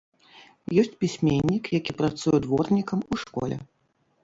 [0.83, 3.63] Ёсць пісьменнік, які працуе дворнікам у школе.